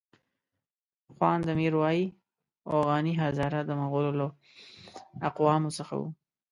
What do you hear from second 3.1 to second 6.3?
هزاره د مغولو له اقوامو څخه وو.